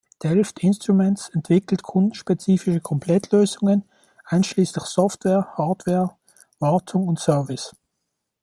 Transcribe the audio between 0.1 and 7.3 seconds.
Delft Instruments entwickelt kundenspezifische Komplettlösungen, einschließlich Software, Hardware, Wartung und